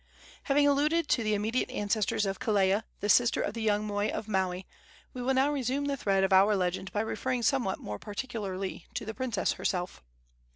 [0.45, 4.27] Having alluded to the immediate ancestors of Kelea, the sister of the young moi of
[4.27, 4.65] Maui,
[5.13, 9.05] we will now resume the thread of our legend by referring somewhat more particularly to
[9.05, 10.01] the princess herself.